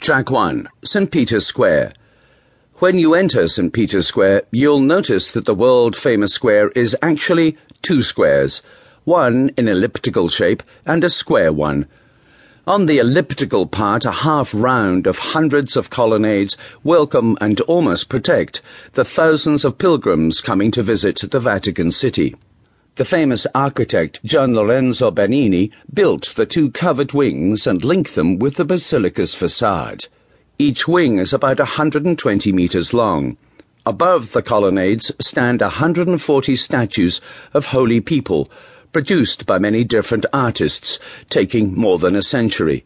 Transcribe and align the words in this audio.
Track 0.00 0.30
1 0.30 0.66
St. 0.82 1.10
Peter's 1.10 1.44
Square. 1.44 1.92
When 2.76 2.98
you 2.98 3.12
enter 3.12 3.46
St. 3.46 3.70
Peter's 3.70 4.06
Square, 4.06 4.44
you'll 4.50 4.80
notice 4.80 5.30
that 5.32 5.44
the 5.44 5.54
world 5.54 5.94
famous 5.94 6.32
square 6.32 6.70
is 6.70 6.96
actually 7.02 7.58
two 7.82 8.02
squares, 8.02 8.62
one 9.04 9.50
in 9.58 9.68
elliptical 9.68 10.30
shape 10.30 10.62
and 10.86 11.04
a 11.04 11.10
square 11.10 11.52
one. 11.52 11.86
On 12.66 12.86
the 12.86 12.96
elliptical 12.96 13.66
part, 13.66 14.06
a 14.06 14.10
half 14.10 14.54
round 14.54 15.06
of 15.06 15.18
hundreds 15.18 15.76
of 15.76 15.90
colonnades 15.90 16.56
welcome 16.82 17.36
and 17.38 17.60
almost 17.62 18.08
protect 18.08 18.62
the 18.92 19.04
thousands 19.04 19.66
of 19.66 19.76
pilgrims 19.76 20.40
coming 20.40 20.70
to 20.70 20.82
visit 20.82 21.20
the 21.30 21.40
Vatican 21.40 21.92
City. 21.92 22.34
The 23.00 23.06
famous 23.06 23.46
architect 23.54 24.22
Gian 24.26 24.54
Lorenzo 24.54 25.10
Bernini 25.10 25.72
built 25.90 26.34
the 26.36 26.44
two 26.44 26.70
covered 26.70 27.14
wings 27.14 27.66
and 27.66 27.82
linked 27.82 28.14
them 28.14 28.38
with 28.38 28.56
the 28.56 28.64
basilica's 28.66 29.32
facade. 29.32 30.08
Each 30.58 30.86
wing 30.86 31.18
is 31.18 31.32
about 31.32 31.60
120 31.60 32.52
meters 32.52 32.92
long. 32.92 33.38
Above 33.86 34.32
the 34.32 34.42
colonnades 34.42 35.10
stand 35.18 35.62
140 35.62 36.56
statues 36.56 37.22
of 37.54 37.64
holy 37.72 38.02
people, 38.02 38.50
produced 38.92 39.46
by 39.46 39.58
many 39.58 39.82
different 39.82 40.26
artists, 40.34 40.98
taking 41.30 41.74
more 41.74 41.98
than 41.98 42.14
a 42.14 42.22
century. 42.22 42.84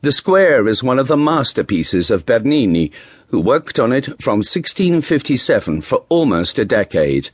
The 0.00 0.10
square 0.10 0.66
is 0.66 0.82
one 0.82 0.98
of 0.98 1.06
the 1.06 1.16
masterpieces 1.16 2.10
of 2.10 2.26
Bernini, 2.26 2.90
who 3.28 3.38
worked 3.38 3.78
on 3.78 3.92
it 3.92 4.06
from 4.20 4.38
1657 4.38 5.82
for 5.82 6.04
almost 6.08 6.58
a 6.58 6.64
decade. 6.64 7.30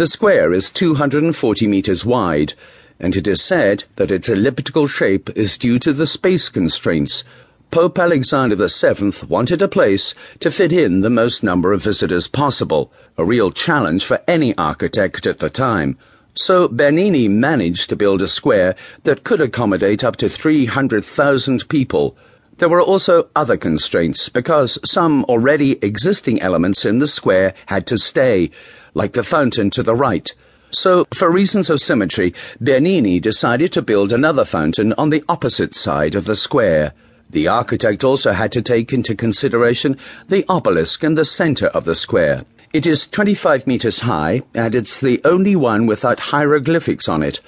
The 0.00 0.06
square 0.06 0.54
is 0.54 0.70
240 0.70 1.66
meters 1.66 2.06
wide, 2.06 2.54
and 2.98 3.14
it 3.14 3.26
is 3.26 3.42
said 3.42 3.84
that 3.96 4.10
its 4.10 4.30
elliptical 4.30 4.86
shape 4.86 5.28
is 5.36 5.58
due 5.58 5.78
to 5.78 5.92
the 5.92 6.06
space 6.06 6.48
constraints. 6.48 7.22
Pope 7.70 7.98
Alexander 7.98 8.56
VII 8.56 9.12
wanted 9.28 9.60
a 9.60 9.68
place 9.68 10.14
to 10.38 10.50
fit 10.50 10.72
in 10.72 11.02
the 11.02 11.10
most 11.10 11.42
number 11.42 11.74
of 11.74 11.82
visitors 11.82 12.28
possible, 12.28 12.90
a 13.18 13.26
real 13.26 13.50
challenge 13.50 14.06
for 14.06 14.22
any 14.26 14.56
architect 14.56 15.26
at 15.26 15.38
the 15.38 15.50
time. 15.50 15.98
So 16.32 16.66
Bernini 16.66 17.28
managed 17.28 17.90
to 17.90 17.94
build 17.94 18.22
a 18.22 18.28
square 18.28 18.76
that 19.04 19.22
could 19.22 19.42
accommodate 19.42 20.02
up 20.02 20.16
to 20.16 20.30
300,000 20.30 21.68
people. 21.68 22.16
There 22.60 22.68
were 22.68 22.82
also 22.82 23.30
other 23.34 23.56
constraints 23.56 24.28
because 24.28 24.78
some 24.84 25.24
already 25.24 25.82
existing 25.82 26.42
elements 26.42 26.84
in 26.84 26.98
the 26.98 27.08
square 27.08 27.54
had 27.66 27.86
to 27.86 27.96
stay 27.96 28.50
like 28.92 29.14
the 29.14 29.24
fountain 29.24 29.70
to 29.70 29.82
the 29.82 29.94
right. 29.94 30.30
So, 30.70 31.06
for 31.14 31.30
reasons 31.30 31.70
of 31.70 31.80
symmetry, 31.80 32.34
Bernini 32.60 33.18
decided 33.18 33.72
to 33.72 33.80
build 33.80 34.12
another 34.12 34.44
fountain 34.44 34.92
on 34.98 35.08
the 35.08 35.24
opposite 35.26 35.74
side 35.74 36.14
of 36.14 36.26
the 36.26 36.36
square. 36.36 36.92
The 37.30 37.48
architect 37.48 38.04
also 38.04 38.32
had 38.32 38.52
to 38.52 38.60
take 38.60 38.92
into 38.92 39.14
consideration 39.14 39.96
the 40.28 40.44
obelisk 40.46 41.02
in 41.02 41.14
the 41.14 41.24
center 41.24 41.68
of 41.68 41.86
the 41.86 41.94
square. 41.94 42.44
It 42.74 42.84
is 42.84 43.08
25 43.08 43.66
meters 43.66 44.00
high, 44.00 44.42
and 44.52 44.74
it's 44.74 45.00
the 45.00 45.18
only 45.24 45.56
one 45.56 45.86
without 45.86 46.20
hieroglyphics 46.20 47.08
on 47.08 47.22
it. 47.22 47.40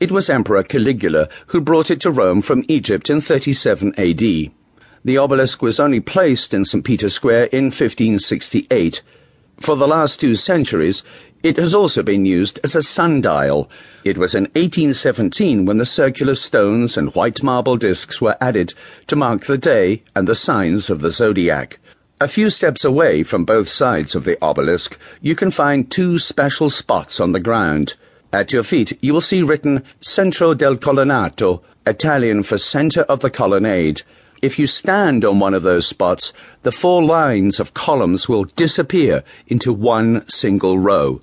It 0.00 0.10
was 0.10 0.28
Emperor 0.28 0.62
Caligula 0.62 1.28
who 1.48 1.60
brought 1.60 1.90
it 1.90 2.00
to 2.00 2.10
Rome 2.10 2.42
from 2.42 2.64
Egypt 2.68 3.08
in 3.08 3.20
37 3.20 3.94
AD. 3.96 4.50
The 5.04 5.18
obelisk 5.18 5.62
was 5.62 5.78
only 5.78 6.00
placed 6.00 6.52
in 6.52 6.64
St. 6.64 6.84
Peter's 6.84 7.14
Square 7.14 7.44
in 7.52 7.66
1568. 7.66 9.02
For 9.60 9.76
the 9.76 9.86
last 9.86 10.18
two 10.18 10.34
centuries, 10.34 11.02
it 11.44 11.58
has 11.58 11.74
also 11.74 12.02
been 12.02 12.26
used 12.26 12.58
as 12.64 12.74
a 12.74 12.82
sundial. 12.82 13.70
It 14.02 14.18
was 14.18 14.34
in 14.34 14.44
1817 14.54 15.66
when 15.66 15.78
the 15.78 15.86
circular 15.86 16.34
stones 16.34 16.96
and 16.96 17.14
white 17.14 17.42
marble 17.42 17.76
discs 17.76 18.20
were 18.20 18.36
added 18.40 18.74
to 19.08 19.16
mark 19.16 19.44
the 19.44 19.58
day 19.58 20.02
and 20.16 20.26
the 20.26 20.34
signs 20.34 20.90
of 20.90 21.02
the 21.02 21.10
zodiac. 21.10 21.78
A 22.20 22.28
few 22.28 22.48
steps 22.48 22.84
away 22.84 23.22
from 23.22 23.44
both 23.44 23.68
sides 23.68 24.14
of 24.14 24.24
the 24.24 24.38
obelisk, 24.42 24.98
you 25.20 25.36
can 25.36 25.50
find 25.50 25.90
two 25.90 26.18
special 26.18 26.70
spots 26.70 27.20
on 27.20 27.32
the 27.32 27.40
ground. 27.40 27.94
At 28.34 28.52
your 28.52 28.64
feet, 28.64 28.98
you 29.00 29.14
will 29.14 29.20
see 29.20 29.44
written 29.44 29.84
Centro 30.00 30.54
del 30.54 30.74
Colonnato, 30.74 31.62
Italian 31.86 32.42
for 32.42 32.58
center 32.58 33.02
of 33.02 33.20
the 33.20 33.30
colonnade. 33.30 34.02
If 34.42 34.58
you 34.58 34.66
stand 34.66 35.24
on 35.24 35.38
one 35.38 35.54
of 35.54 35.62
those 35.62 35.86
spots, 35.86 36.32
the 36.64 36.72
four 36.72 37.00
lines 37.04 37.60
of 37.60 37.74
columns 37.74 38.28
will 38.28 38.42
disappear 38.42 39.22
into 39.46 39.72
one 39.72 40.28
single 40.28 40.80
row. 40.80 41.20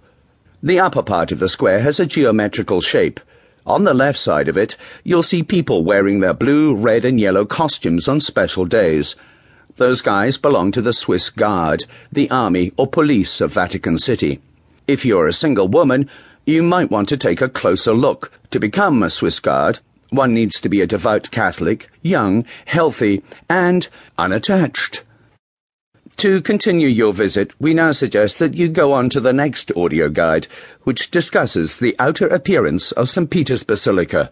The 0.64 0.80
upper 0.80 1.04
part 1.04 1.34
of 1.34 1.40
the 1.40 1.50
square 1.50 1.82
has 1.82 2.00
a 2.00 2.06
geometrical 2.06 2.80
shape. 2.80 3.20
On 3.66 3.84
the 3.84 3.94
left 3.94 4.18
side 4.18 4.48
of 4.48 4.56
it, 4.56 4.78
you'll 5.04 5.22
see 5.22 5.44
people 5.44 5.84
wearing 5.84 6.22
their 6.22 6.34
blue, 6.34 6.74
red, 6.74 7.04
and 7.04 7.20
yellow 7.20 7.44
costumes 7.44 8.08
on 8.08 8.22
special 8.22 8.64
days. 8.64 9.18
Those 9.76 10.00
guys 10.00 10.38
belong 10.38 10.72
to 10.72 10.82
the 10.82 10.94
Swiss 10.94 11.30
Guard, 11.30 11.84
the 12.10 12.32
army 12.32 12.72
or 12.78 12.88
police 12.88 13.42
of 13.42 13.52
Vatican 13.52 13.98
City. 13.98 14.40
If 14.88 15.06
you're 15.06 15.28
a 15.28 15.34
single 15.34 15.68
woman, 15.68 16.10
you 16.46 16.64
might 16.64 16.92
want 16.92 17.10
to 17.10 17.18
take 17.18 17.42
a 17.42 17.50
closer 17.50 17.94
look. 17.94 18.32
To 18.52 18.60
become 18.60 19.04
a 19.04 19.10
Swiss 19.10 19.40
Guard, 19.40 19.80
one 20.10 20.34
needs 20.34 20.60
to 20.62 20.70
be 20.70 20.82
a 20.82 20.88
devout 20.88 21.32
Catholic, 21.32 21.90
young, 22.02 22.46
healthy, 22.66 23.24
and 23.50 23.88
unattached. 24.18 25.04
To 26.18 26.42
continue 26.42 26.88
your 26.88 27.14
visit, 27.14 27.52
we 27.60 27.74
now 27.74 27.94
suggest 27.94 28.40
that 28.40 28.56
you 28.56 28.68
go 28.68 28.92
on 28.94 29.10
to 29.10 29.20
the 29.20 29.34
next 29.34 29.72
audio 29.76 30.10
guide, 30.10 30.48
which 30.84 31.10
discusses 31.10 31.78
the 31.78 31.96
outer 31.98 32.28
appearance 32.28 32.92
of 32.92 33.10
St. 33.10 33.30
Peter's 33.30 33.64
Basilica. 33.64 34.32